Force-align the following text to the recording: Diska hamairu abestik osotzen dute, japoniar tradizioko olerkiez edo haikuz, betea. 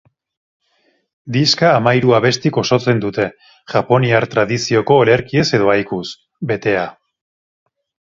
Diska 1.35 1.69
hamairu 1.73 2.15
abestik 2.21 2.57
osotzen 2.63 3.03
dute, 3.05 3.27
japoniar 3.75 4.29
tradizioko 4.35 5.01
olerkiez 5.05 5.47
edo 5.61 5.73
haikuz, 5.77 6.05
betea. 6.55 6.93